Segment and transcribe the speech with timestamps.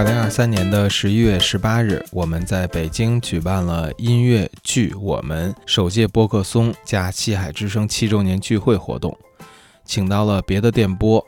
[0.00, 9.14] 二零二三年的十一月十八日，我们在北京举办了音乐剧《我们》首届播客松加西海之声七周年聚会活动，
[9.84, 11.22] 请到了别的电波、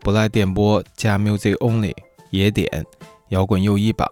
[0.00, 1.94] 不赖电波加 Music Only、
[2.28, 2.84] 野点、
[3.30, 4.06] 摇滚又一榜、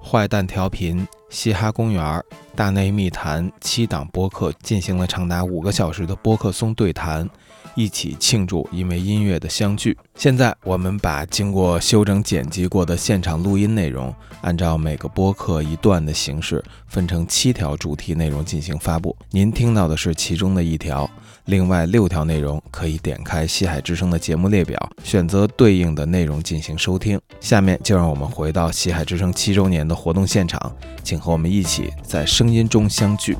[0.00, 2.22] 坏蛋调频、嘻哈公园、
[2.54, 7.28] 大内密谈七档播客，进行了长达五个小时的播客松对谈。
[7.74, 9.96] 一起庆祝因为音乐的相聚。
[10.14, 19.16] 现在我们把经过修整剪辑过的现场录音内容，按照每个播客一段的形式，分成七条主题内容进行发布。
[19.30, 21.08] 您听到的是其中的一条，
[21.44, 27.20] 另外六条内容可以点开西海之声的节目列表，选择对应的内容进行收听。
[27.40, 33.36] 下面就让我们回到西海之声七周年的活动现场，请和我们一起在声音中相聚。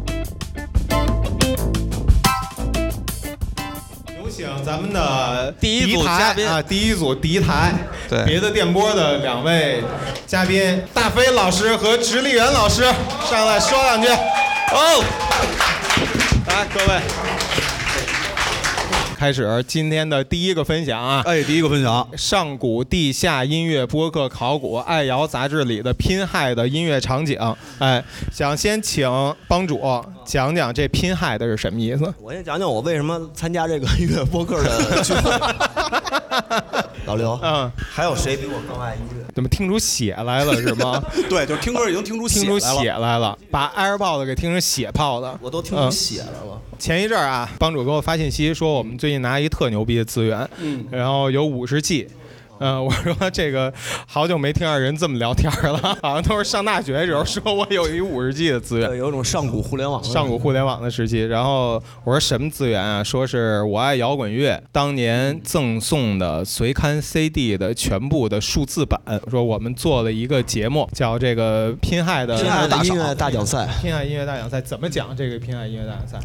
[4.68, 6.46] 咱们的第一组嘉宾。
[6.46, 7.72] 啊，第一组第一台，
[8.06, 8.22] 对。
[8.26, 9.82] 别的电波的两位
[10.26, 12.82] 嘉宾，大飞老师和直立人老师
[13.30, 14.08] 上来说两句。
[14.08, 15.02] 哦，
[16.48, 17.00] 来各位，
[19.18, 21.20] 开始今天的第一个分享啊。
[21.26, 27.36] 哎，第一个分享，上古地下音乐播客考古爱瑶杂志里的拼害的音乐场景，
[27.80, 28.00] 哎，
[28.32, 29.10] 想先请
[29.48, 29.80] 帮主
[30.24, 32.14] 讲讲这拼害的是什么意思？
[32.20, 35.30] 我先讲讲我为什么参加这个音乐播客的聚会。
[37.08, 39.24] 老刘，嗯，还有谁比我更爱音乐？
[39.34, 41.02] 怎么听出血来了 是吗？
[41.30, 45.38] 对，就是听歌已经听出听出来了血来了，把 AirPods 给听成血泡的。
[45.40, 46.60] 我都听出血来了。
[46.78, 52.06] 前一阵儿啊，帮主给我发信息说我们最近拿一特牛逼的资源，嗯然后有五十 G。
[52.60, 53.72] 嗯，我说这个
[54.06, 58.88] 好久没听到人这么聊天了，好像都是上大学的时候说我有一五十 G 的资源。
[58.96, 63.02] 有一种上古互联网上古互联网的时期，然后我说什么资源啊？
[63.04, 69.00] 说是我爱摇滚乐当年赠送的随刊 CD 的全部的数字版。
[69.30, 72.44] 说我们做了一个节目，叫这个拼害的拼
[72.94, 73.68] 音乐大奖赛。
[73.80, 76.18] 拼害音乐大奖赛，怎么讲这个拼害音乐大奖赛？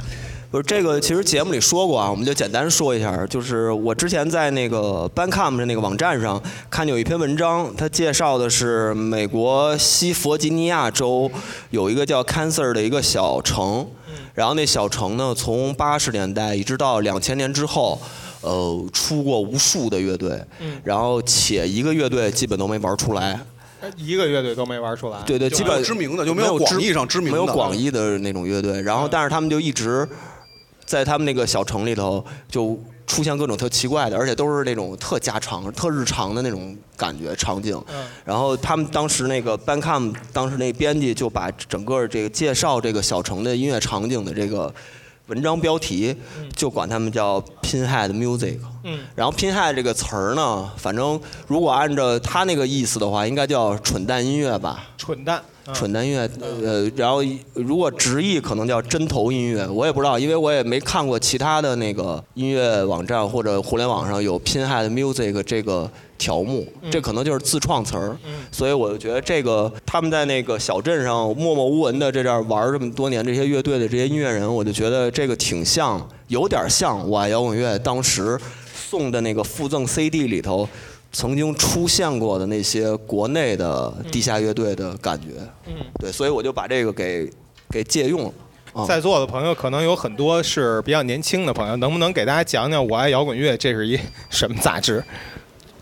[0.53, 3.25] 不是这个，其实节目里说过啊，我们就简单说一下。
[3.25, 11.27] 就是我之前在那个 Bandcamp 的那个网站上看见有一篇文章，它介绍的是美国西弗吉尼亚州
[11.71, 13.87] 有一个叫 Cancer 的一个小城，
[14.35, 17.99] 然后那小城呢，从八十年代一直到两千年之后。
[18.41, 20.37] 呃，出过无数的乐队，
[20.83, 23.39] 然后且一个乐队基本都没玩出来，
[23.95, 25.17] 一个乐队都没玩出来。
[25.25, 28.81] 对对，基本知名的就没有广义上知名的没有广义的那种乐队。
[28.81, 30.05] 然后，但是他们就一直
[30.85, 37.81] 在他们那个小城里头就出现各种特奇怪的，而且都是那种特家常、特日常的那种感觉场景。
[37.89, 44.73] 嗯然后他们当时那个 Bandcamp 当时那编辑就把整个这个介绍这个小城的音乐场景的这个
[45.27, 46.15] 文章标题，
[46.55, 48.57] 就管他们叫 Pinhead Music。
[48.85, 54.89] 嗯然后 Pinhead 这个词儿呢，反正如果按照他那个意思的话，应该叫蠢蛋音乐吧。
[54.97, 56.29] 蠢蛋，嗯蠢蛋音乐，
[56.61, 68.17] 呃，然后如果直译可能叫针头音乐，我也不知道，因为我也没看过其他的那个音乐网站或者互联网上有 Pinhead Music 这个条目，这可能就是自创词儿，
[68.51, 78.37] 所以我就觉得这个他们在那个小镇上默默无闻的这样玩儿这么多年，这些乐队的这些音乐人，我就觉得这个挺像，有点像我爱摇滚乐当时
[78.75, 80.67] 送的那个附赠 CD 里头。
[81.13, 85.27] 曾经出现过的那些国内的地下乐队的感觉，
[85.67, 87.31] 嗯，对，所以我就把这个给
[87.69, 88.33] 给借用了。
[88.73, 93.99] 啊在座的朋友可能有很多是比较年轻的朋友，能不能给大家讲讲《我爱摇滚乐》这是一
[94.31, 95.03] 什么杂志？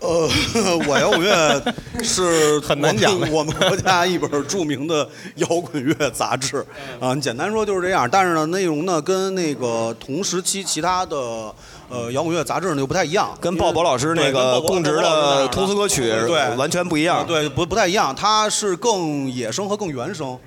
[0.00, 0.28] 呃，
[0.86, 3.18] 我摇滚乐是很难讲。
[3.18, 6.62] 的我们我们国家一本著名的摇滚乐杂志。
[7.00, 8.06] 啊，简单说就是这样。
[8.10, 11.54] 但是呢，内容呢跟那个同时期其他的
[11.92, 17.26] 呃摇滚乐杂志呢又不太一样，跟鲍勃老师那个供职的通俗歌曲对完全不一样。
[17.26, 20.38] 对，不不太一样，它是更野生和更原生。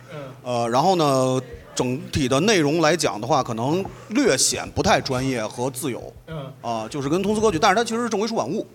[0.44, 1.40] 呃，然后呢，
[1.76, 6.02] 整体的内容来讲的话，可能略显不太专业和自由。
[6.28, 8.66] 嗯啊、就是跟通俗歌曲，但是它其实是正规出版物。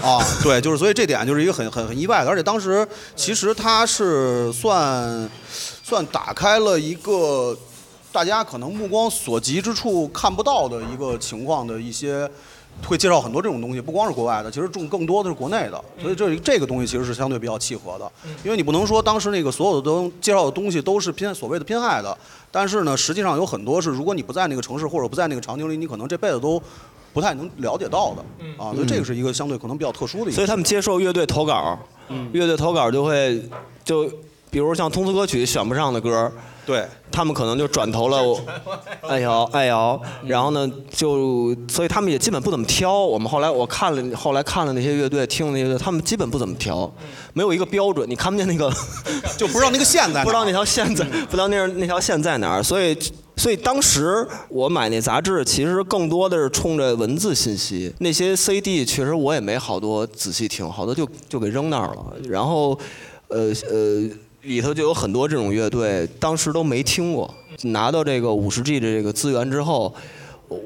[0.00, 2.86] 啊，对，就是所以这点就是一个很很很意外的，而且当时
[3.16, 5.28] 其实它是算
[5.82, 7.56] 算打开了一个
[8.12, 12.30] 大家可能目光所及之处看不到的一个情况的一些。
[12.86, 18.10] 会介绍很多这种东西，不光是国外的，其实更更多的是国内的，所以这这个东西其实是相对比较契合的，
[18.42, 22.16] 因为你不能说当时那个所有的都介绍的东西都是偏所谓的偏爱的，
[22.50, 26.60] 但是呢，实际上有很多是如果你不在那个城市或者不在那个场景里，你可能这辈子都
[27.12, 28.24] 不太能了解到的，
[28.56, 30.32] 啊，所以这个是一个相对可能比较特殊的一个。
[30.32, 31.78] 所以他们接受乐队投稿，
[32.32, 33.38] 乐队投稿就会
[33.84, 34.10] 就
[34.50, 36.32] 比如像通俗歌曲选不上的歌，
[36.64, 38.18] 对，他们可能就转投了
[39.02, 42.98] 爱瑶爱瑶，然后呢，就所以他们也基本不怎么挑。
[42.98, 46.92] 我们后来我看了，后来看了那些乐队，听了那些乐队，他们基本不怎么挑，
[47.32, 48.72] 没有一个标准，你看不见那个，
[49.36, 52.96] 就不知道那个线在 哪儿，不知道那条线在，不知道那那条线在哪儿，所以。
[53.34, 57.92] 所以当时我买那杂志，其实更多的是冲着文字信息。
[57.98, 62.14] 那些 CD 确实我也没好多仔细听，好多就就给扔那儿了。
[62.28, 62.78] 然后，
[63.28, 64.08] 呃呃，
[64.42, 67.32] 里头就有很多这种乐队，当时都没听过。
[67.62, 69.94] 拿到这个五十 G 的这个资源之后，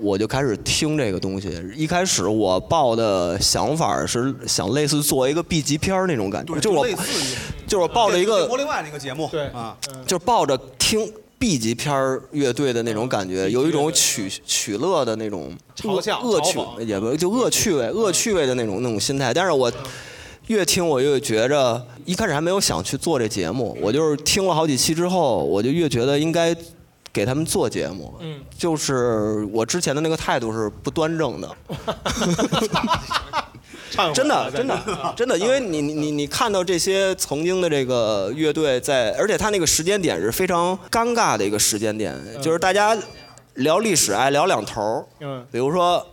[0.00, 1.50] 我就开始听这个东西。
[1.74, 6.86] 一开始我抱的想法是想类似做一个 B 级片那种感觉，就我
[7.66, 9.76] 就是我抱着一个国内外那个节目，对啊，
[10.06, 11.12] 就抱着听。
[11.38, 19.34] B 级片儿乐队的那种感觉，有一种取取乐的那种嘲笑、恶趣，也不就恶趣味、恶趣味的那种那种心态。
[19.34, 19.70] 但是我
[20.46, 26.54] 越听我越觉着，一开始还没有想去做这节目，我就是听了好几期之后，我就越觉得应该
[27.12, 28.14] 给他们做节目。
[28.20, 31.56] 嗯，就是我之前的那个态度是不端正的。
[34.12, 42.96] 真的，真的，真的，因为你你你看到这些曾经的这个乐队在，而且他那个时间点是非常尴尬的一个时间点，就是大家
[43.54, 46.04] 聊历史爱聊两头嗯，比如说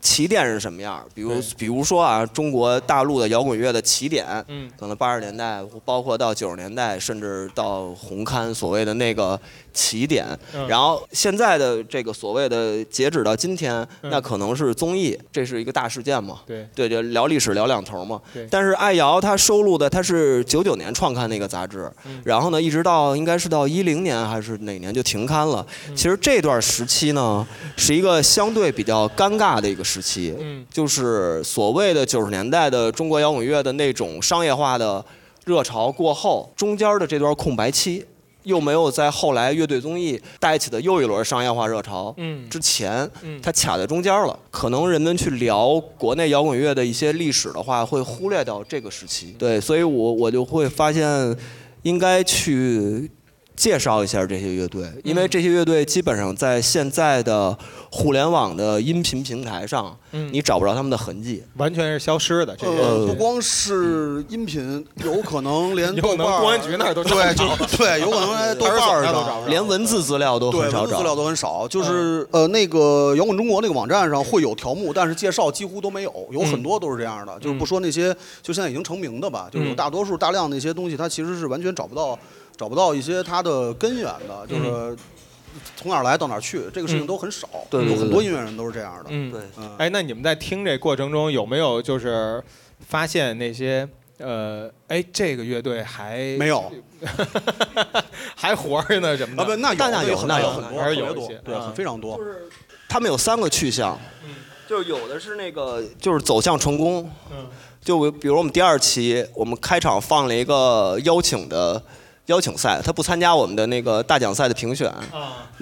[0.00, 9.40] 起点是什么样，比如比如说啊，中国大陆的摇滚乐的起点，嗯，可能八十年代，包括到九十年代，甚至到红刊所谓的那个。
[9.72, 10.26] 起点，
[10.68, 16.40] 然后现在的这个所谓的截止到今天，那可能是综艺，这是一个大事件嘛？
[16.46, 18.20] 对，对，就聊历史聊两头嘛。
[18.32, 18.46] 对。
[18.50, 21.90] 但是爱瑶他收录的他是九九年创刊那个杂志，
[22.24, 25.66] 然后呢，一直到应该是到一零年还是哪年就停刊了。
[25.94, 27.46] 其实这段时期呢，
[27.76, 30.34] 是一个相对比较尴尬的一个时期。
[30.38, 30.66] 嗯。
[30.70, 35.04] 就是所谓的九十年代的中国摇滚乐的那种商业化的
[35.44, 38.04] 热潮过后，中间的这段空白期。
[38.44, 42.14] 又没有在后来乐队综艺带起的又一轮商业化热潮
[42.48, 43.08] 之前，
[43.42, 44.38] 它卡在中间了。
[44.50, 49.34] 可能人们去聊国内摇滚乐的一些历史的话，会忽略掉这个时期。
[49.38, 51.36] 对，所以我我就会发现，
[51.82, 53.10] 应该去。
[53.56, 57.56] 介绍一下这些乐队，因为这些乐队基本上在现在的
[57.90, 59.94] 互联网的音频平台上，
[60.32, 62.56] 你找不着他们的痕迹，完全是消失的。
[62.60, 67.44] 呃，不光是音频，有可能连 豆瓣、公安局那儿都对，就
[67.76, 71.68] 对，有可能连豆瓣上连文字资料都很少找，资料都很少。
[71.68, 77.38] 就是呃，那个摇滚中国那个网站上会有条目，但是介绍几乎都没有，有很多都是这样的。
[77.38, 82.18] 就是不说那些就现在已经成名的吧，就是大多数大量那些东西，它其实是完全找不到。
[82.60, 84.94] 找不到一些它的根源的，就是
[85.74, 87.48] 从哪儿来到哪儿去，这个事情都很少。
[87.70, 89.06] 对，有很多音乐人都是这样的。
[89.08, 89.40] 嗯，对。
[89.78, 92.44] 哎，那你们在听这过程中有没有就是
[92.86, 96.70] 发现那些呃，哎，这个乐队还没有，
[98.36, 99.16] 还活着呢？
[99.16, 99.42] 什么的？
[99.42, 102.18] 啊，不，那那有，那有很多，还是有一些，对，非常多。
[102.18, 102.46] 就是
[102.90, 103.98] 他们有三个去向，
[104.68, 107.10] 就是有的是那个就是走向成功。
[107.32, 107.46] 嗯。
[107.82, 111.82] 就比如我们第二期，我们开场放了一个邀请的。
[112.30, 114.88] 邀请赛，他不参加我们的那个大奖赛的评选，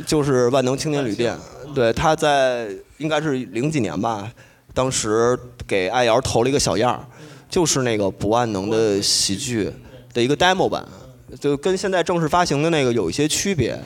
[0.06, 1.34] 就是万能青年旅店。
[1.74, 2.68] 对，他在
[2.98, 4.30] 应该是零几年吧，
[4.74, 5.36] 当时
[5.66, 7.00] 给爱瑶投了一个小样儿
[7.48, 9.72] 就是那个不万能的喜剧
[10.12, 10.86] 的一个 demo 版，
[11.40, 13.78] 就跟现在正式发行的那个有一些区别，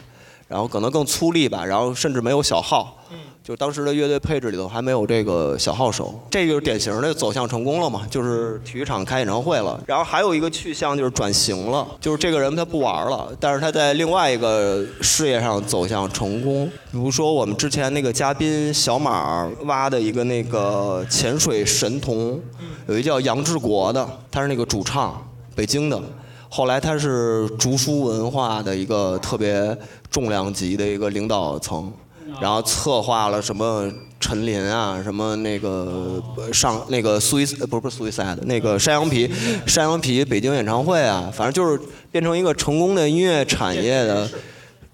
[0.48, 2.98] 然后可能更粗粝吧，然后甚至没有小号。
[3.44, 9.82] 就当时的乐队配置里头还没有这个小号手，这就是典型的走向成功了嘛，就是体育场开演唱会了。
[9.84, 16.66] 然后还有一个去向就是转型了，就是这个人他不玩了，但是他在另外一个事业上走向成功。
[16.92, 22.40] 比如说我们之前那个嘉宾小马挖的一个那个潜水神童，
[22.86, 25.20] 有一叫杨志国的，他是那个主唱，
[25.56, 26.00] 北京的，
[26.48, 29.76] 后来他是竹书文化的一个特别
[30.12, 31.92] 重量级的一个领导层。
[32.42, 36.20] 然后策划了什么陈琳啊，什么那个
[36.52, 39.30] 上那个苏伊不是不是苏伊塞的那个山羊皮
[39.64, 41.80] 山羊皮北京演唱会啊，反正就是
[42.10, 44.28] 变成一个成功的音乐产业的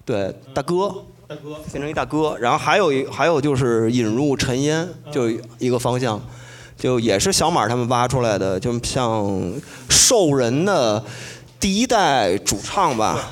[0.05, 0.93] 对大哥，
[1.27, 2.37] 大哥变成一大哥。
[2.37, 5.27] 然后还有一还有就是引入陈烟，就
[5.57, 6.21] 一个方向，
[6.77, 9.51] 就也是小马他们挖出来的，就像
[9.89, 11.03] 兽人的
[11.59, 13.31] 第一代主唱吧，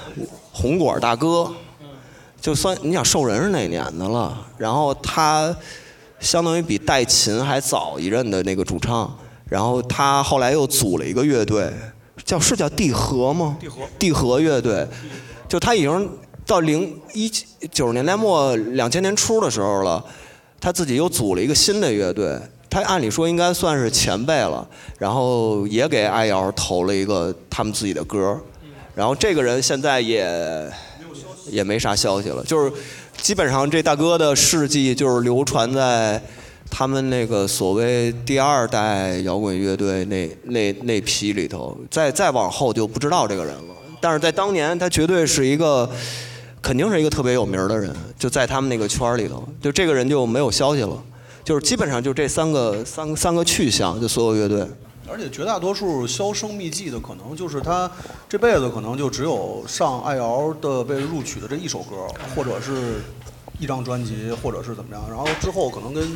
[0.51, 1.53] 红果大哥。
[2.47, 5.53] 就算你想兽人是哪年的了，然后他
[6.17, 9.13] 相当于比戴琴还早一任的那个主唱，
[9.49, 11.69] 然后他后来又组了一个乐队，
[12.23, 13.57] 叫是叫地核吗？
[13.59, 13.81] 地核。
[13.99, 14.87] 地核乐队，
[15.49, 16.09] 就他已经
[16.45, 17.29] 到零一
[17.69, 20.01] 九十年代末两千年初的时候了，
[20.61, 22.39] 他自己又组了一个新的乐队，
[22.69, 24.65] 他按理说应该算是前辈了，
[24.97, 28.39] 然后也给爱瑶投了一个他们自己的歌，
[28.95, 30.71] 然后这个人现在也。
[31.49, 32.43] 也没啥消息了。
[32.43, 32.71] 就是
[33.21, 36.21] 基本上这大哥的事迹就是流传在
[36.69, 43.75] 他们那个所谓第二代摇滚乐队那那那批里头，再再往后就不知道这个人了。
[43.99, 45.89] 但是在当年，他绝对是一个，
[46.61, 51.01] 肯定是一个特别有名的人，就在他们那个圈里头，就这个人就没有消息了，
[51.43, 54.67] 就是基本上就这三个三三个去向，就所有乐队。
[55.09, 57.89] 而且绝大多数销声匿迹的，可能就是他
[58.27, 63.01] 这辈子可能就只有上爱瑶的被录取的这一首歌，或者是
[63.59, 65.03] 一张专辑，或者是怎么样。
[65.09, 66.13] 然后之后可能跟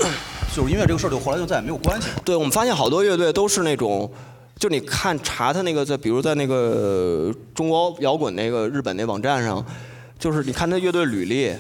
[0.54, 2.22] 就是音乐这个事儿，就后来就再也没有关系了。
[2.26, 4.12] 对，我们发现好多乐队都是那种，
[4.60, 9.66] 就你看查他那个在，比如在那个中国摇滚那个日本那网站上，
[10.20, 11.52] 就是你看他乐队履历，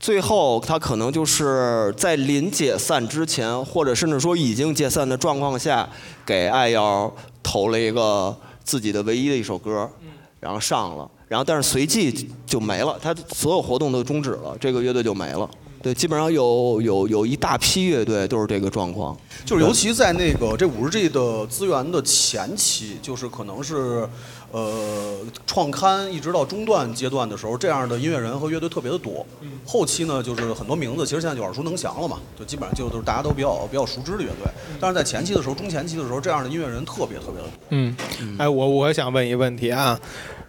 [0.00, 5.88] 最后他可能就是在临解散之前，或者甚至说已经解散的状况下，
[6.24, 7.12] 给爱瑶
[7.42, 9.90] 投了一个自己的唯一的一首歌，
[10.38, 15.50] 然后上了，然后但是随即就没了，他所有活动都终止了，这个乐队就没了。
[15.82, 19.16] 对，基本上有有有一大批乐队都是这个状况。
[19.44, 24.08] 就是尤其在那个这五十 G 的资源的前期，就是可能是
[24.50, 29.24] 呃创刊一直到中段阶段的时候，这样的音乐人和乐队特别的多。
[29.64, 34.50] 后期呢，就是很多名字其实现在就耳熟能详了嘛，就基本上就都是大家都比较比较熟知的乐队。
[34.80, 37.50] 但是在前期的时候，中前期的时候，这样的音乐人特别特别的多。
[37.70, 37.96] 嗯，
[38.38, 39.98] 哎，我我想问一个问题啊，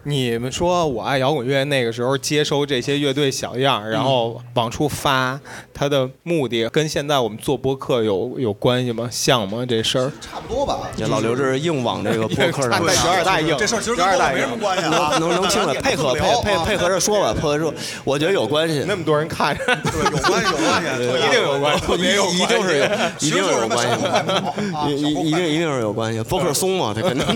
[0.04, 5.38] 你们说我爱摇滚乐那个时候接收这些乐队小样儿，然后往出发，
[5.74, 9.06] 它的目的跟现在我们做播客有有关系吗？
[9.12, 9.64] 像吗？
[9.68, 10.10] 这事儿？
[10.18, 10.88] 差不多吧。
[10.96, 14.56] 这老刘这是硬往这个播客 上有点大硬，这事儿其实跟我没什么。
[14.56, 15.18] 关系啊。
[15.20, 22.84] 能能听着， 配合配配配合着说吧，配合着说，我觉得有关系，那么多人看着， 对，有关系，有关系，一定有关系，特别有关系一定是有，
[23.20, 26.22] 一定是有关系一一定一定是有关系。
[26.22, 27.26] 播客松嘛，他肯定，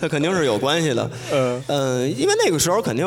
[0.00, 1.10] 他肯定是有关系的。
[1.32, 3.06] 嗯嗯，因为那个时候肯定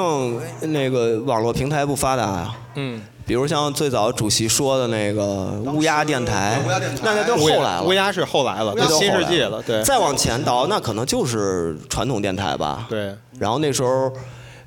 [0.61, 2.55] 那个网络平台不发达呀。
[2.75, 7.83] 嗯，比如像最早主席说的那个乌鸦电台，乌鸦电台那那都后来了。
[7.83, 12.85] 乌鸦是后来了，那都新后来世纪了，对再往前倒，那可能就是传统电台吧。
[12.89, 14.11] 对，然后那时候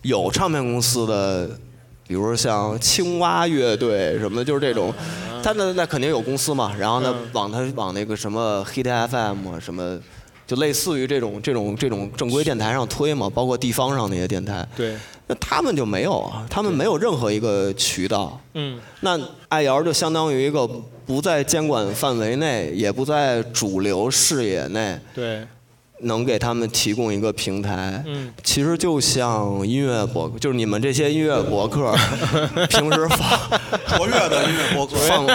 [0.02, 1.49] 有唱片公司的，
[2.07, 4.92] 比如像青蛙乐队什么的，就是这种，
[5.42, 6.73] 他那那肯定有公司嘛。
[6.78, 9.99] 然后呢，嗯往他往那个什么 Hit FM 啊什么，
[10.52, 14.66] 就类似于这种这种这种正规电台上推嘛，包括地方上那些电台。
[14.76, 14.94] 对，
[15.26, 18.38] 那他们就没有啊，他们没有任何一个渠道。
[18.52, 19.18] 嗯那
[19.49, 20.68] 爱瑶就相当于一个
[21.06, 25.42] 不在监管范围内，也不在主流视野内，对，
[26.00, 28.04] 能给他们提供一个平台。
[28.06, 31.94] 嗯其实就像音乐博，就是你们这些音乐博客，
[32.68, 33.18] 平时放
[33.99, 34.97] 活跃的音乐博客。
[34.97, 35.26] 放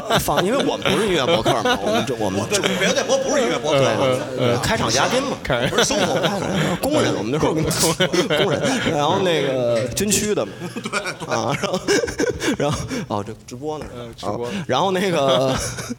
[0.20, 6.14] 放，因为我们不是音乐博客嘛，我们这我们对，别的电波不是音乐博客开场嘉宾嘛，看不是生活。
[6.82, 11.80] 工人，我们那时候工人，然后那个军区的嘛， 对啊，然后
[12.58, 15.54] 然后哦，这直播呢，嗯直播啊然后那个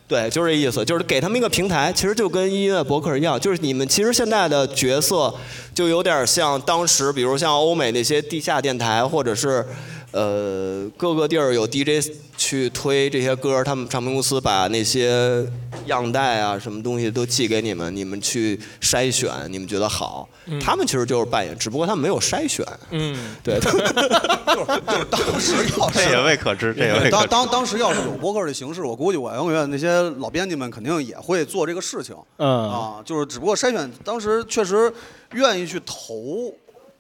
[0.07, 5.33] 对，就是这意思，就是给他们一个平台，其实就跟音乐博客一样，就是你们其实现在的角色
[5.73, 9.65] 就有点像当时，比如像欧美那些地下电台，或者是。
[10.13, 15.43] 呃，各个地儿有 DJ 去推这些歌，他们唱片公司把那些
[15.87, 20.29] 样带啊、什么东西都寄给你们，你们去筛选，你们觉得好，
[20.61, 22.63] 他们其实就是扮演，只不过他们没有筛选。
[22.91, 26.23] 嗯，对，就 是就是当时要这也。
[26.23, 27.11] 未可知，这也未可知。
[27.11, 32.15] 当当当时要是有播客的形式，我估计我摇滚乐那些老编辑们肯定也会做这个事情。
[32.37, 34.93] 嗯啊，就是只不过筛选当时确实
[35.33, 36.53] 愿意去投，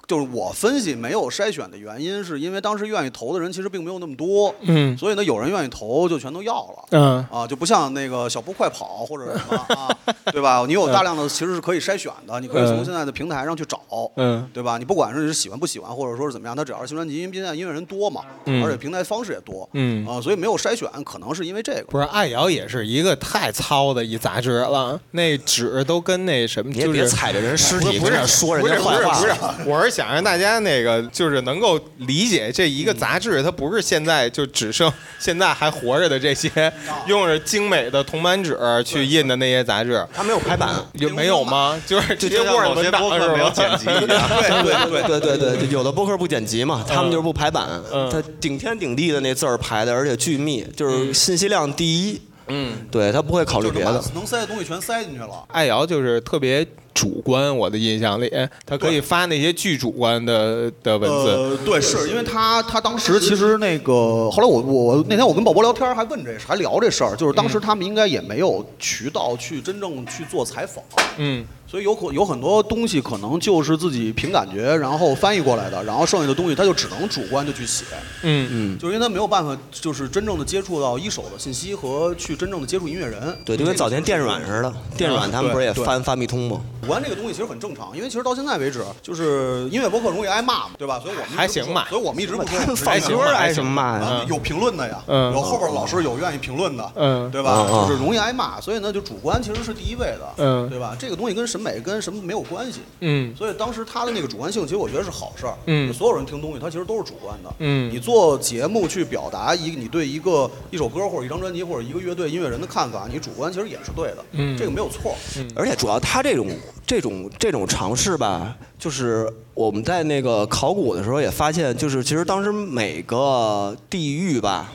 [0.05, 4.53] 就是我分析没有筛选的原因，是因为当时愿意投的人其实并没有那么多。
[4.61, 6.85] 嗯所以呢，有人愿意投就全都要了。
[6.91, 9.97] 嗯啊，就不像那个小步快跑或者什么啊，
[10.31, 10.63] 对吧？
[10.67, 13.79] 你有大量的其实是可以筛选的，你可以从嗯现在的平台上去找，
[14.17, 14.77] 嗯对吧？
[14.77, 21.83] 你不管是喜欢不喜欢，或者说是怎么样，它只要是新专辑，因为现在音乐人多嘛，嗯而且平台方式也多，嗯啊，所以没有筛选，可能是因为这个。
[21.89, 29.19] 不是，爱瑶也是一个太糙的一杂志了，那纸都跟那什么，就是别踩着人尸体不是跟那说人家坏话。
[29.19, 36.49] 不是，我是想让大家那个就是能够理解这一个杂志，它不是现在就只剩现在还活着的这些
[37.07, 40.69] 用着精美的铜版纸去印的那些杂志，它没有排版。
[40.93, 41.79] 有没有吗？
[41.85, 43.49] 就是直接就像 Word 某些文档播客没有？
[43.51, 44.29] 剪辑一样。
[44.63, 52.19] 对对对对对对，有的播客不剪辑嘛，他们就是不排版，嗯他顶天顶地的那字儿排的，而且巨密，就是信息量第一。
[52.47, 54.03] 嗯，对他不会考虑别的。
[54.13, 55.45] 能塞的东西全塞进去了。
[55.47, 58.31] 艾瑶就是特别主观，我的印象里，
[58.65, 61.29] 他可以发那些巨主观的的文字。
[61.29, 70.83] 呃，对，是因为他他当时其实那个后来我我那天我跟宝博聊天还问这还聊这事儿，就是当时他们应该也没有渠道去真正去做采访。
[71.17, 71.45] 嗯。
[71.73, 77.83] 所以有可有很多东西可能就是自己凭感觉，然后翻译过来的，然后剩下的东西他就只能主观的去写。
[78.21, 83.35] 嗯嗯，就是因为他没有办法，就是真正的接触到一手的信息和去真正的接触音乐人。
[83.43, 86.61] 对，就跟早年电软似的，电软他们不是也翻翻密通吗？
[86.83, 90.99] 主观这个东西其实很正常，因为其实到现在为止，就是音乐博客容易挨骂嘛，对吧？
[90.99, 94.23] 所以我们还行吧，所以我们一直不说放歌挨什么骂呀？
[94.29, 97.65] 有评论的呀，有后边老师有愿意评论的，嗯，对吧？
[97.67, 100.95] 就是容易挨骂，所以呢，就主观其实是第一位的，嗯，对吧？
[100.99, 102.43] 这个东西跟审美跟什么没有。
[102.43, 116.49] 关系，嗯，所以当时他的那个主观性，其实我觉得是好事儿，嗯，所有人听东西，他其实都是主观的，嗯，你做节目去表达一你对一个一首歌或者一张专辑或者一个乐队音乐人的看法，你主观其实也是对的，嗯，这个没有错，嗯，而且主要他这种
[116.85, 124.69] 这种这种尝试吧，就是我们在那个考古的时候也发现，就是其实当时每个地域吧，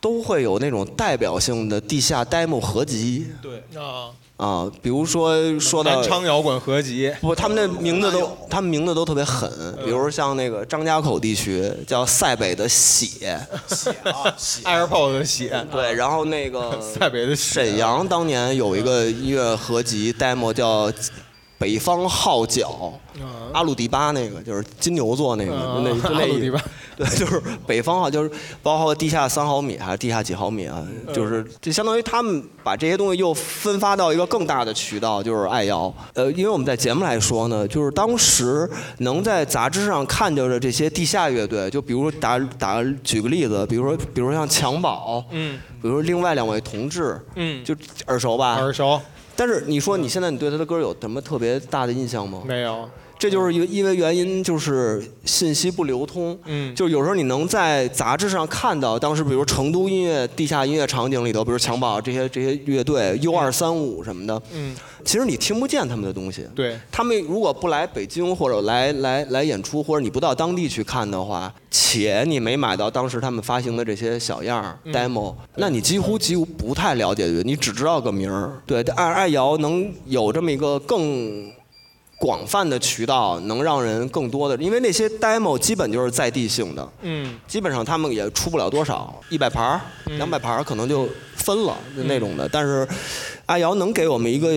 [0.00, 3.58] 都会有那种代表性的地下 demo 合集，对。
[3.80, 4.10] 啊。
[4.38, 9.50] 啊，比如说说到南昌摇滚合集，不，他们那名字都，他们名字都特别狠，
[9.84, 20.88] 比如像那个张家口地区叫塞北的血，血啊，血，AirPods 的血，对，然后那个 塞北的沈阳当年有一个音乐合集 demo 叫
[21.58, 22.92] 北方号角，
[23.52, 25.52] 阿鲁迪巴那个就是金牛座那个，
[25.84, 26.62] 那就那 阿鲁迪巴。
[26.98, 30.84] 对， 就是北方哈，就是包括地下三毫米还是地下几毫米啊？
[31.14, 35.94] 就是就相当于他们把这些东西又分发到一个更大的渠道，就是爱瑶。
[36.14, 47.76] 呃，因为我们在节目来说呢，就是当时能在杂志上看到的这些地下乐队，就比如打打举个例子，比如说比如说像襁褓，嗯，比如说另外两位同志，嗯，就
[48.08, 48.56] 耳熟吧？
[48.56, 49.00] 耳熟。
[49.36, 52.42] 但是你说你现在你对他的歌有什么特别大的印象吗？
[52.44, 52.90] 没有。
[53.18, 56.38] 这就是因因为原因，就是信息不流通。
[56.44, 64.40] 嗯，就有时候你能在杂志上看到，当时比如成都音乐地下音乐场景里头，比如襁褓这些这些乐队 U 二三五什么的。
[64.52, 66.46] 嗯，其实你听不见他们的东西。
[66.54, 78.52] 对，他们如果不来北京或者来来来演出，或者你不到当地去看的话，且你没买到当时他们发行的这些小样儿 demo，那你几乎几乎不太了解乐，你只知道个名儿。
[78.64, 81.52] 对，爱爱瑶能有这么一个更。
[82.18, 89.80] 广泛的渠道能让人更多的，因为那些 demo 基本就是在地性的，嗯，基本上他们也出不了多少，一百盘儿、
[90.16, 91.76] 两百盘儿可能就分了
[92.06, 92.48] 那种的。
[92.48, 92.86] 但是，
[93.46, 94.48] 阿瑶能给我们一个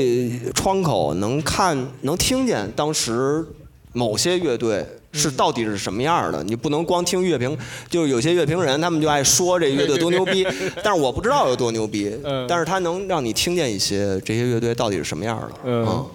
[0.54, 3.46] 窗口，能看、能听见当时
[3.94, 6.44] 某些乐队是到底是什么样的。
[6.44, 7.56] 你不能光听乐评，
[7.88, 10.44] 就有些乐评人他们就爱说这乐队多牛逼，
[10.84, 12.12] 但是我不知道有多牛逼。
[12.48, 15.52] 但是他能让你听见一些这些乐队到底是什么样的。
[15.66, 16.06] 嗯。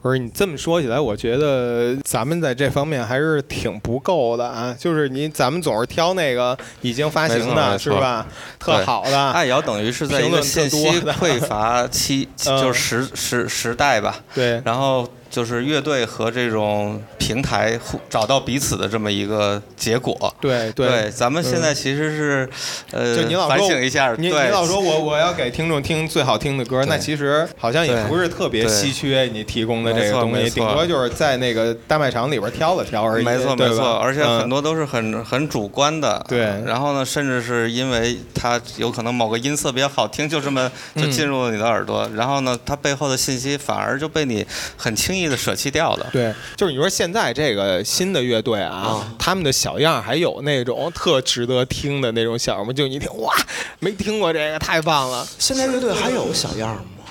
[0.00, 4.74] 不是你这么说起来，我觉得咱们在这方面还是挺不够的啊。
[4.76, 8.26] 就是你咱们总是挑那个已经发行的，是吧？
[8.58, 9.30] 特好的。
[9.30, 14.16] 爱瑶等于是在一个信息匮乏期， 就是时时时代吧。
[14.34, 14.60] 对。
[14.64, 20.34] 然后就是乐队和这种平台互找到彼此的这么一个结果。
[20.40, 21.08] 对对。
[21.10, 22.50] 咱们现在其实是
[22.90, 24.12] 呃，就你老反省一下。
[24.18, 29.30] 你你老说我我要给听众听最好听的歌，那其实好像也不是特别稀缺。
[29.32, 29.46] 你。
[29.52, 33.24] 提供的这个东西，顶多就是在那个大卖场里边挑了挑而已。
[33.24, 36.24] 没错没错，而且很多都是很很主观的。
[36.26, 36.40] 对。
[36.64, 42.08] 然后呢，甚至是因为它有可能某个音色比较好听，就这么就进入了你的耳朵。
[42.14, 44.46] 然后呢，它背后的信息反而就被你
[44.78, 46.06] 很轻易的舍弃掉了。
[46.10, 52.72] 对，就是你说现在这个新的乐队啊，他们的小样还有那种特值得听的那种小样吗？
[52.72, 53.34] 就你听哇，
[53.80, 55.28] 没听过这个，太棒了。
[55.38, 57.01] 现在乐队还有小样吗？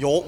[0.00, 0.24] 有，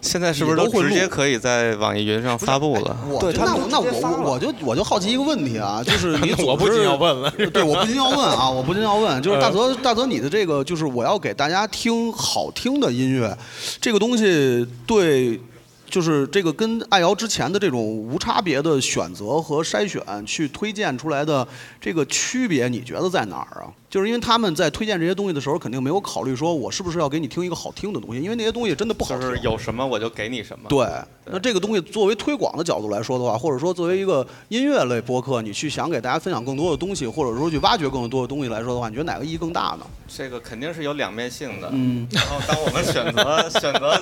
[0.00, 2.96] 现在是不是都直接可以在网易云上发布了？
[3.20, 13.34] 对，那那我我就我就好奇一个问题啊，就是 你我不禁要问了，对，我不禁要问啊， 我不禁要问，就是大泽大泽，你的这个就是我要给大家听好听的音乐，
[13.80, 15.40] 这个东西对。
[15.86, 21.46] 就是这个跟爱瑶之前的这种无差别的选择和筛选去推荐出来的
[21.80, 23.70] 这个区别，你觉得在哪儿啊？
[23.94, 29.20] 就是因为他们在推荐这些东西的时候，肯定没有考虑说我是不是要给你听一个好听的东西，因为那些东西真的不好听。
[29.20, 30.68] 就是有什么我就给你什么。
[30.68, 30.84] 对，
[31.26, 39.86] 那这个东西作为推广的角度来说的话，或者说作为一个音乐类播客，你去想给大家分享更多的东西，或者说去挖掘更多的东西来说的话，你觉得哪个意义更大呢？
[40.08, 41.68] 这个肯定是有两面性的。
[41.70, 42.08] 嗯。
[42.10, 43.96] 然后当我们选择 选择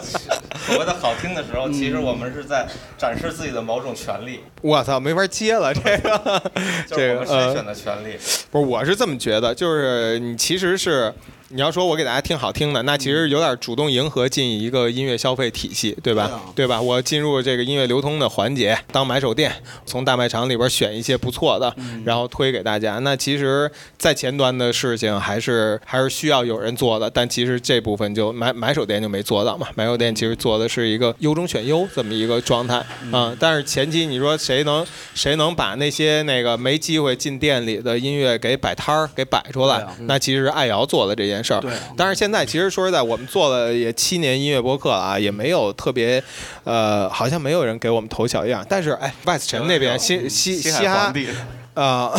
[0.66, 4.40] 所谓的好听的时候，其实我们是在展示自己的某种权利。
[4.62, 6.42] 我操，没法接了，这个
[6.88, 8.16] 这个筛选的权利。
[8.50, 9.81] 不是，我是这么觉得，就是
[10.18, 11.12] 你其实是。
[11.54, 16.40] 你要说我给大家听好听的，那其实有点主动迎合进一个音乐消费体系，对吧？
[16.54, 16.80] 对吧？
[16.80, 19.52] 我进入这个音乐流通的环节，当买手店，
[19.84, 22.98] 从大卖场里边选一些不错的，然后推给大家。
[23.00, 29.68] 那其实，在前端的事情还是还是需要有人做的，但其实这部分就买买手店就没做到嘛。
[29.74, 41.62] 买手店其实做的是一个优中选优这么一个状态啊、但是前期你说谁能谁能把那些那个没机会进店里的音乐给摆摊儿给摆出来，那其实爱瑶做的这件事儿。
[41.96, 46.22] 但是现在其实说实在，我们做了也七年音乐播客了啊，也没有特别，
[46.64, 48.64] 呃，好像没有人给我们投小样。
[48.68, 51.28] 但是哎，West 城那边西西西嘻哈海皇帝，
[51.74, 52.12] 啊，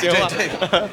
[0.00, 0.88] 行了。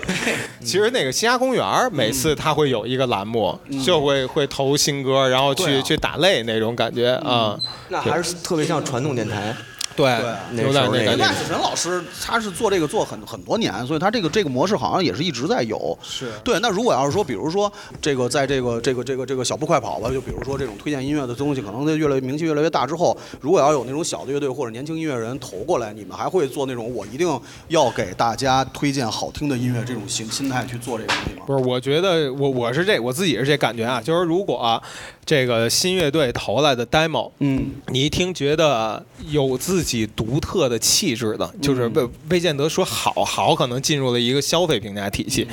[0.61, 7.57] 其实那个西哈公园每次他会有一个栏目，就会会投新歌，然后去、去打擂那种感觉啊。
[7.89, 9.55] 那还是特别像传统电台。
[10.09, 11.33] 对那有点那感觉赖。
[11.33, 15.97] 子晨老师他是做这个做很很多年，所以他这个这个模式好像也是一直在有。
[16.01, 27.27] 是对，那如果要是说，比如说这个在这个这个这个这个小步快跑吧，就比如说这种推荐音乐的东西，可能越来越名气越来越大之后，如果要有那种小的乐队或者年轻音乐人投过来，你们还会做那种我一定
[27.67, 31.43] 要给大家推荐好听的音乐这种心心态去做这个东西吗？
[31.45, 34.81] 不是，我觉得我我是这我自己是这感觉啊，就是如果、
[35.23, 45.47] 这个新乐队投来的 demo，嗯，你一听觉得有自己独特的气质的，就是未未见得说好好，可能进入了一个消费评价体系，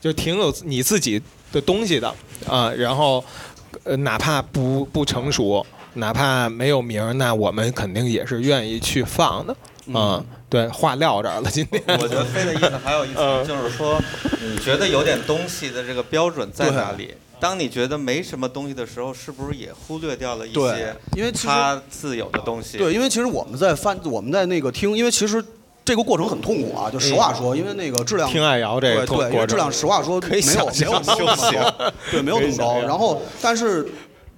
[0.00, 1.20] 就挺有你自己
[1.52, 2.12] 的东西的
[2.48, 3.24] 啊、然后
[3.84, 14.00] 呃，哪怕不不成熟，哪怕没有名儿，那我们肯定也是愿意去放的嗯、对，话撂这儿了，今天我觉得飞的意思还有一 层，就是说，
[14.40, 17.12] 你觉得有点东西的这个标准在哪里？
[17.42, 22.78] 当你觉得没什么东西的时候，是不是也忽略掉了一对些因为其实它自有的东西？
[22.78, 25.44] 对，因为其实我们在翻我们在那个听，因为其实。
[25.84, 32.46] 这个过程很痛苦啊，就实话说，因为那个质量听爱瑶这个对对，因过程为质量实话说可以没有想没有象那么高，对，没有那么高。
[32.46, 33.88] 可以想象然后，但是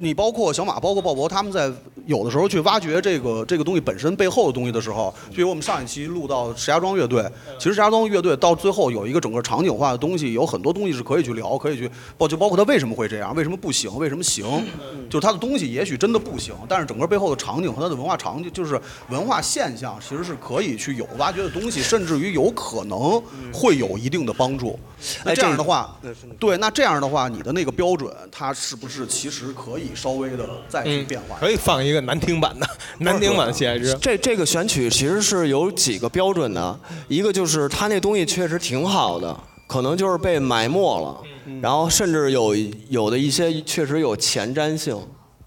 [0.04, 1.72] 你包括小马，包括鲍勃，他们在
[2.04, 7.26] 有的时候去挖掘这个这个东西本身背后的东西的时候，就比如我们上一期录到石家庄乐队，
[7.58, 14.44] 其实石家庄乐队到最后有一个整个场景化的东西，有很多东西是可以去聊，可以去包就包括它为什么会这样，为什么不行，为什么行，
[15.08, 23.18] 就是它的东西也许真的不行，但是整个背后的场景和它的文化场景，就是文化现象，其实是可以去有挖掘的东西，甚至于有可能
[23.50, 24.78] 会有一定的帮助。
[25.24, 25.98] 那哎这样的话，
[26.38, 31.36] 对，那这样的话，你的那个标准，它是不是其实可以稍微的再去嗯变化？
[31.38, 32.66] 可以放一个难听版的，
[33.00, 33.92] 难听版的谢爱之。
[34.00, 36.78] 这这个选曲其实是有几个标准的，
[37.08, 41.20] 一个就是它那东西确实挺好的，可能就是被埋没了，
[41.60, 42.54] 然后甚至有
[42.88, 44.98] 有的一些确实有前瞻性，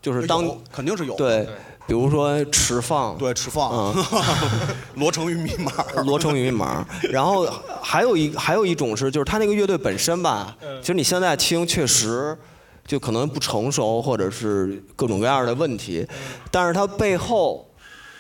[0.01, 1.17] 就是当肯定是有的。
[1.17, 1.47] 对，
[1.87, 4.05] 比如说持放，对池放，嗯，
[4.95, 5.71] 罗成语密码，
[6.03, 6.85] 罗成语密码。
[7.09, 7.47] 然后
[7.81, 12.37] 还有一还有一种是，就是他那个乐队本身吧，其实你现在听确实
[12.87, 16.03] 就可能不成熟，或者是各种各样的问题，
[16.49, 17.67] 但是它背后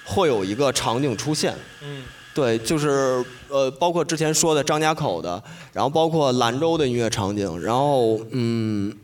[0.05, 1.55] 会有一个场景出现。
[1.81, 2.03] 嗯，
[2.35, 5.41] 对，就是呃，包括之前说的张家口的，
[5.73, 8.95] 然后包括兰州的音乐场景，然后嗯。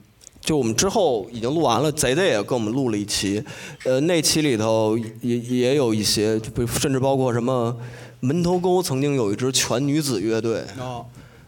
[0.45, 3.41] 就我们之后已经录完了，贼贼也跟我们录了一期，
[3.85, 7.73] 呃，那期里头也也有一些，甚至包括什么
[8.19, 10.99] 门头沟曾经有一支全女子乐队，啊，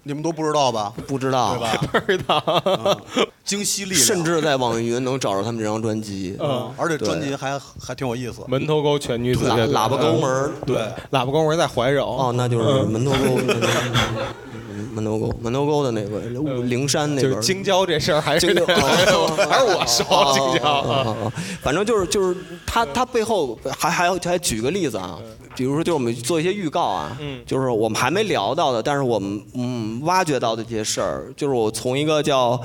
[0.07, 0.93] 你们都不知道吧？
[1.07, 1.77] 不知道，对吧？
[1.91, 3.01] 不知道。
[3.43, 8.41] 京西力，甚至在网易云能找着他们这张专辑，嗯，而且专辑还还挺有意思。
[8.47, 10.77] 门头沟全女子喇叭沟门儿对，
[11.11, 12.05] 喇叭沟门在怀柔。
[12.05, 13.17] 哦，那就是门头沟，
[14.93, 16.19] 门头沟，门头沟的那个
[16.63, 17.35] 灵山那边儿。
[17.37, 21.31] 就是京郊这事儿还是京郊哦 还是我说京郊！
[21.61, 25.19] 反正就是就是他他背后还还要还举个例子啊，
[25.55, 27.41] 比如说就是我们做一些预告啊，嗯。
[27.45, 32.61] 就是我们还没聊到的，但是我们嗯挖掘到的这些事儿，就是我从一个叫。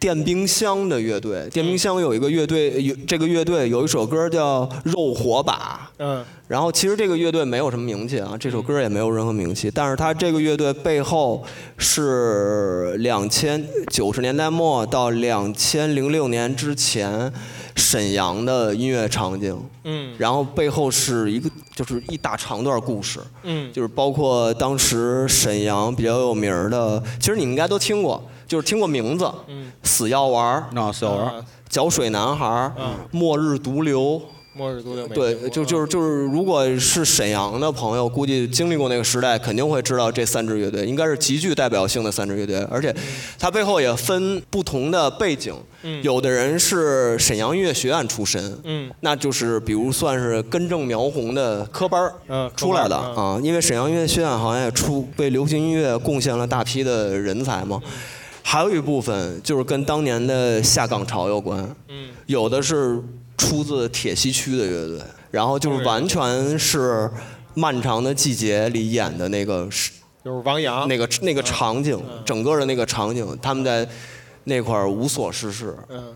[0.00, 6.24] 电冰箱的乐队，电冰箱有一个乐队，有这个乐队有一首歌叫《肉火把》，嗯。
[6.46, 11.44] 然后其实这个乐队没有什么名气啊，这首歌也没有任何名气，但是它这个乐队背后
[11.76, 17.32] 是两千九十年代末到两千零六年之前
[17.74, 20.14] 沈阳的音乐场景，嗯。
[20.16, 23.72] 然后背后是一个就是一大长段故事，嗯。
[23.72, 29.70] 就是包括当时沈阳比较有名的，其实你们应该都听过，就是听过名字，嗯。
[29.84, 31.44] 死药丸儿、那小玩啊。
[31.68, 34.20] 脚水男孩儿、嗯末日毒瘤。
[35.14, 42.94] 对，就就是就是，如果是沈阳的朋友，估计经历过那个时代，肯定会知道这三支乐队应该是极具代表性的三支乐队，而且
[43.38, 46.02] 它背后也分不同的背景，嗯。
[46.02, 48.90] 有的人是沈阳音乐学院出身，嗯。
[49.00, 57.80] 那就是比如算是根正苗红的科班儿嗯出来的啊，因为沈阳音乐学院好像也出为流行音乐贡献了大批的人才嘛。
[58.42, 61.58] 还有一部分就是跟当年的下岗潮有关。
[61.88, 62.98] 嗯，有的是
[63.38, 66.90] 出自铁西区的乐队，然后就是完全是
[67.54, 70.86] 《漫长的季节》里演的那个是就是王阳。
[70.86, 73.88] 那个那个场景，整个的那个场景，他们在
[74.44, 76.14] 那块儿无所事事，嗯。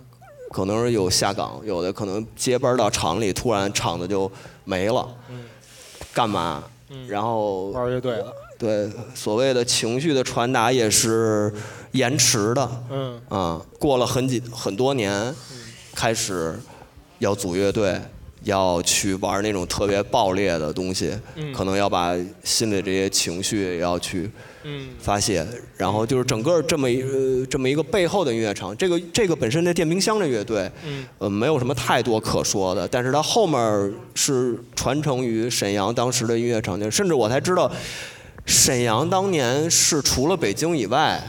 [0.51, 4.31] 可能是有下岗，有的可能接班到厂里，突然厂子就
[4.65, 5.09] 没了，
[6.13, 6.63] 干嘛？
[7.09, 11.51] 然后玩乐队了，对所谓的情绪的传达也是
[11.93, 13.19] 延迟的，嗯。
[13.31, 15.35] 啊，过了很几很多年，
[15.95, 16.61] 开始
[17.23, 17.97] 要组乐队，
[18.43, 21.53] 要去玩那种特别爆裂的东西，嗯。
[21.53, 24.29] 可能要把心里这些情绪也要去
[24.65, 24.89] 嗯。
[24.99, 31.07] 发泄，然后就是整个这么一呃这么一个背后的音乐场，这个这个本身的电冰箱的乐队，嗯。
[31.19, 37.71] 呃没有什么太多可说的，但是它后面是传承于沈阳当时的音乐场景，甚至我才知道，
[38.45, 41.23] 沈阳当年是除了北京以外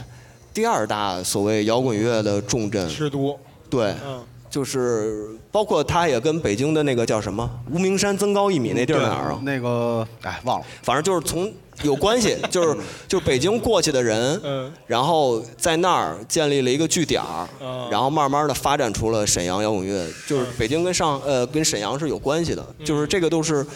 [0.52, 3.38] 第二大所谓摇滚乐的重镇，师都，
[3.70, 3.94] 对。
[4.04, 4.20] 嗯
[4.54, 9.40] 就是包括它也跟北京的那个叫什么无名山增高一米那地儿哪儿啊？
[9.42, 23.66] 那个哎忘了，反正就是从有关系，就是就是北京过去的人，嗯然后在那儿建立了一个据点儿，哦然后慢慢的发展出了沈阳摇滚乐，就是北京跟上呃跟沈阳是有关系的，就是这个都是。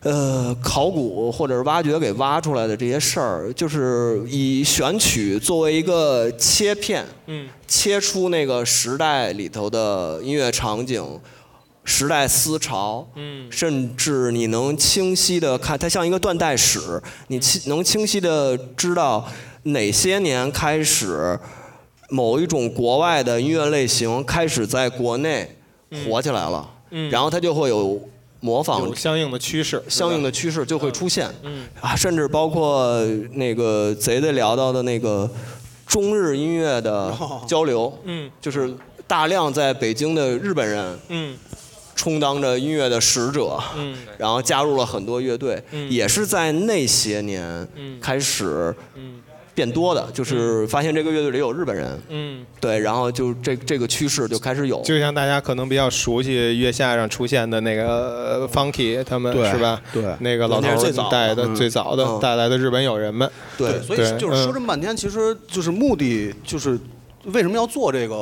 [0.00, 11.18] 呃，考古或者是挖掘给挖出来的这些事儿，就是以选取作为一个切片，嗯切出那个时代里头的音乐场景、
[11.82, 19.26] 时代思潮，嗯甚至你能清晰的看，它像一个断代史，你清能清晰的知道
[19.64, 21.36] 哪些年开始，
[22.10, 25.56] 某一种国外的音乐类型开始在国内
[26.04, 28.00] 火起来了，嗯然后它就会有
[28.46, 31.28] 模仿有相应的趋势，相应的趋势就会出现。
[31.42, 31.66] 嗯。
[31.80, 32.96] 啊，甚至包括
[33.32, 35.28] 那个贼贼聊到的那个
[35.84, 37.12] 中日音乐的
[37.48, 38.30] 交流，嗯。
[38.40, 38.72] 就是
[39.04, 41.36] 大量在北京的日本人嗯。
[41.96, 43.96] 充当着音乐的使者，嗯。
[44.16, 45.90] 然后加入了很多乐队，嗯。
[45.90, 47.98] 也是在那些年嗯。
[48.00, 49.20] 开始嗯
[49.56, 54.82] 变多的，就是发现这个乐队里有日本人，嗯，对，然后就这这个趋势就开始有。
[54.82, 59.80] 就像大家可能比较熟悉月下上出现的那个呃 Funky 他们是吧？
[59.94, 60.04] 对。
[60.20, 61.56] 那个老头儿最早带的嗯。
[61.56, 62.20] 最早的嗯。
[62.20, 64.54] 带来的日本友人们，对，所以就是说嗯。
[64.54, 66.78] 这么半天，其实就是目的就是
[67.24, 68.16] 为什么要做这个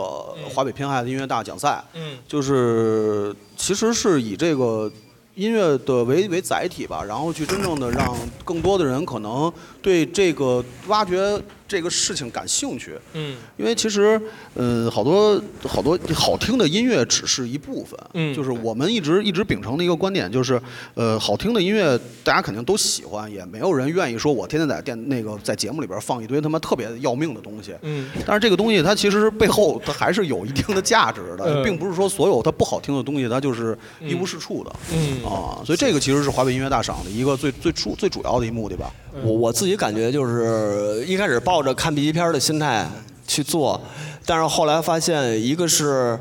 [0.48, 1.82] 华北偏爱的音乐大奖赛？
[1.94, 2.16] 嗯。
[2.28, 4.88] 就是其实是以这个
[5.34, 9.52] 音乐的为为载体吧，然后去真正的让更多的人可能
[9.84, 12.98] 对这个挖掘这个事情感兴趣。
[13.12, 13.36] 嗯。
[13.58, 14.18] 因为其实，
[14.54, 18.34] 嗯，好多好多好听的音乐只是一部分，嗯。
[18.34, 20.58] 就是我们一直一直秉承的一个观点，就是，
[20.94, 28.08] 呃，好听的音乐大家肯定都喜欢，也没有人愿意说我天天在电那个在节目里边放一堆他妈特别要命的东西，嗯。
[28.26, 31.62] 但是这个东西它其实背后它还是有一定的价值的，嗯。
[31.62, 35.22] 并不是说所有它不好听的东西它就是一无是处的，嗯。
[35.24, 38.90] 啊，所以这个其实是华北音乐大赏的一个最最主最主要的一目的吧。
[39.22, 42.88] 我我自己感觉就是一开始抱着看 B 级片的心态
[43.26, 43.80] 去做，
[44.26, 46.18] 但是后来发现，一个是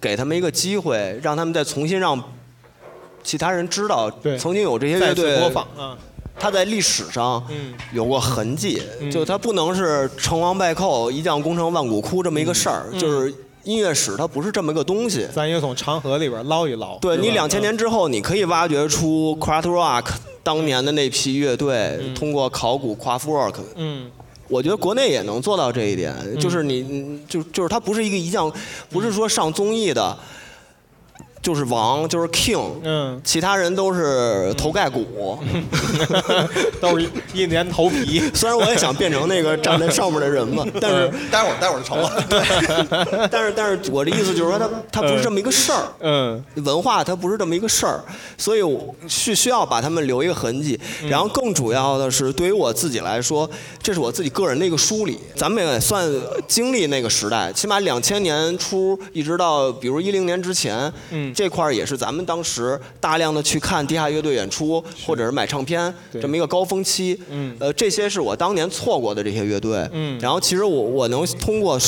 [0.00, 2.22] 给他们一个机会，让他们再重新让
[3.22, 5.96] 其他人知道对，曾经有这些乐队播放啊，
[6.38, 9.10] 它在历史上嗯有过痕迹，嗯。
[9.10, 12.98] 就他不能是成王败寇、一将功成万骨枯这么一个事儿，嗯。
[12.98, 15.26] 就是音乐史它不是这么一个东西。
[15.32, 16.98] 咱也从长河里边捞一捞。
[16.98, 20.04] 对你两千年之后，你可以挖掘出 Craft Rock
[20.44, 24.08] 当年的那批乐队，通过考古 Craft Rock，嗯。
[24.46, 28.52] 我觉得国内也能做到这一点，就是你你就就是它不是一个一项，
[28.90, 30.14] 不是说上综艺的，
[31.44, 35.38] 就是王就是 king，嗯，其他人都是头盖骨。
[36.80, 38.22] 都是一一年头皮。
[38.32, 42.10] 虽然我也想变成那个站在上面的人嘛，但是待会儿待会儿就成了。
[43.30, 45.86] 但是但是我的意思就是说，它它不是这么一个事儿。
[46.00, 48.00] 嗯文化它不是这么一个事儿，
[48.38, 50.80] 所以我是需要把他们留一个痕迹。
[51.08, 53.48] 然后更主要的是，对于我自己来说，
[53.82, 55.18] 这是我自己个人的一个梳理。
[55.36, 56.08] 咱们也算
[56.48, 67.20] 经历那个时代，起码两千年初一直到比如一零年之前，嗯这块儿也是咱们当时大量的去看地下乐队演出，或者是买唱片这么一个高峰期。
[67.28, 69.86] 嗯呃，这些是我当年错过的这些乐队。
[69.92, 71.78] 嗯然后其实我我能通过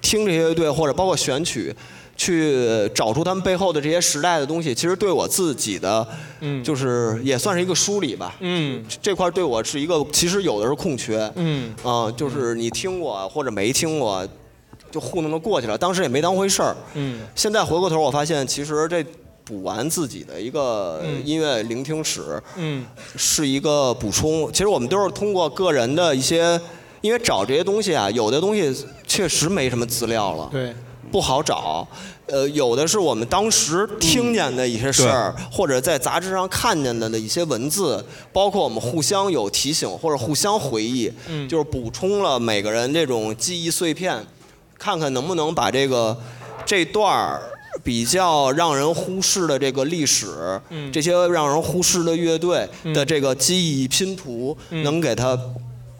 [0.00, 1.74] 听这些乐队或者包括选曲。
[2.16, 6.06] 去找出他们背后的这些时代的东西，其实对我自己的，
[6.38, 8.36] 嗯就是也算是一个梳理吧。
[8.38, 14.24] 嗯这块对我是一个，其实有的是空缺，嗯啊、就是你听过或者没听过，
[14.94, 16.76] 就糊弄的过去了，当时也没当回事儿。
[16.94, 19.04] 嗯现在回过头，我发现其实这
[19.42, 24.48] 补完自己的一个嗯音乐聆听史，嗯是一个补充。
[24.52, 26.60] 其实我们都是通过个人的一些
[27.00, 28.72] 因为找这些东西啊，有的东西
[29.04, 30.72] 确实没什么资料了，对，
[31.10, 31.88] 不好找。
[32.26, 38.02] 呃，有的是我们当时听见的一些事儿，或者在杂志上看见的的一些文字，
[38.32, 44.26] 包括我们互相有提醒或者互相回忆，嗯就是补充了每个人这种记忆碎片，
[44.78, 46.16] 看看能不能把这个
[46.66, 47.40] 这段儿
[47.82, 50.92] 比较让人忽视的这个历史，嗯。
[50.92, 54.82] 这些让人忽视的乐队的这个记忆拼图，嗯。
[54.82, 55.38] 能给它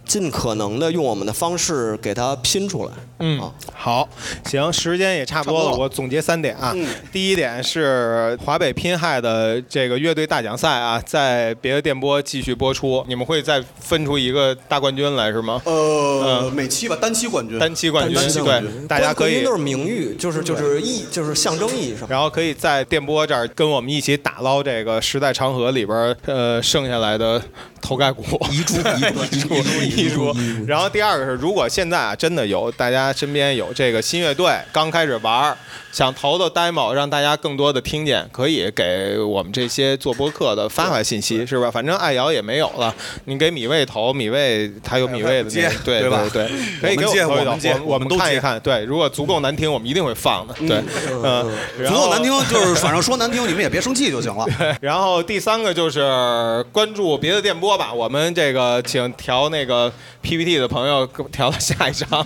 [0.05, 2.93] 尽可能的用我们的方式给它拼出来。
[3.21, 4.09] 嗯啊，好，
[4.45, 6.73] 行，时间也差不多了，我总结三点啊。
[6.75, 15.63] 嗯第一点是华北拼害的这个乐队大奖赛啊，在别的电波继续播出，你们会再分出一个大冠军来是吗？
[15.65, 22.09] 呃，嗯每期吧，单期冠军，单期冠军，对大家可以都是名誉，就是就是意，就是象征意义上。
[22.09, 27.41] 然后可以在电波这儿跟我们一起打捞这个时代长河里边儿呃剩下来的
[27.85, 30.35] 头盖骨 遗珠遗珠 遗珠。
[30.67, 35.57] 然后第二个是，如果现在啊真的有大家身边有这个新乐队刚开始玩儿，
[35.93, 41.71] 想投投 demo，让大家更多的听见，可以给我们这些做播客的发发信息，是吧？
[41.71, 42.95] 反正爱瑶也没有了，
[43.27, 46.49] 你给米未投，米未他有米未的那接个， 对对吧对，
[46.81, 48.59] 可以给我们接投一投，我们接我们都接看一看。
[48.61, 50.55] 对，如果足够难听，我们一定会放的。
[50.55, 50.83] 对，
[51.23, 51.45] 嗯，
[51.87, 54.47] 足够难听，就是反正说难听，你们也别生气就行了。
[54.81, 62.23] 然后第三个就是关注别的电波吧，我们这个请调那个 PPT 的朋友调到下一张。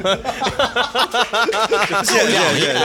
[2.04, 2.78] 谢谢谢谢。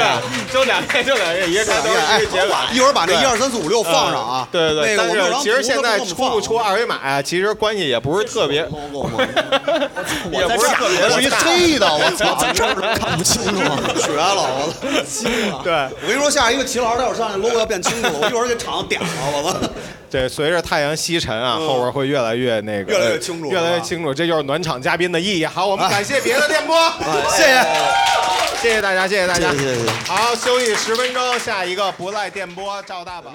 [0.51, 2.51] 就两页，就两页，一个开头，哎一个结尾。
[2.73, 4.47] 一会儿把那对一二三四五六放上啊。
[4.51, 8.57] 对对对，但是其实现在出不出二维码呀，其实关系也不是特别，
[10.31, 11.29] 也不是特别我是一。
[11.43, 13.59] 黑的，我操， 这儿看不清楚，
[14.01, 14.35] 绝了！
[14.37, 14.71] 我
[15.03, 15.61] 操。
[15.63, 19.07] 对我跟你说，下一个齐老师待会儿上去 logo 要变清楚了，我一会儿给场子点了，
[19.43, 19.59] 我操。
[20.13, 24.13] 对，随着太阳西沉啊，后边会越来越那个，越来越清楚越来越啊清楚。
[24.13, 25.43] 这就是暖场嘉宾的意义。
[25.43, 26.77] 好，我们感谢别的电波，
[27.35, 27.65] 谢谢。
[28.61, 29.49] 谢谢大家，谢谢大家。
[29.53, 29.91] 谢谢。
[30.05, 33.33] 好，休息十分钟，下一个不赖电波赵大宝。